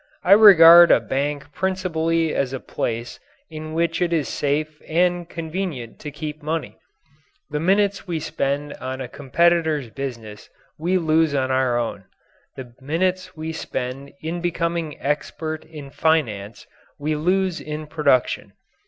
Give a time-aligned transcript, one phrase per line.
[0.23, 3.19] I regard a bank principally as a place
[3.51, 6.79] in which it is safe and convenient to keep money.
[7.51, 12.05] The minutes we spend on a competitor's business we lose on our own.
[12.55, 16.65] The minutes we spend in becoming expert in finance
[16.97, 18.53] we lose in production.